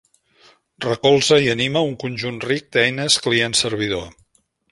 Recolza 0.85 1.37
i 1.47 1.51
anima 1.53 1.83
un 1.91 1.93
conjunt 2.05 2.41
ric 2.47 2.67
d'eines 2.77 3.21
client-servidor. 3.27 4.09